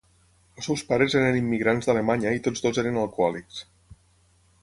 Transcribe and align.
Els 0.59 0.67
seus 0.67 0.83
pares 0.91 1.15
eren 1.19 1.37
immigrants 1.41 1.89
d'Alemanya 1.89 2.33
i 2.39 2.43
tots 2.47 2.65
dos 2.67 2.81
eren 2.85 2.99
alcohòlics. 3.05 3.63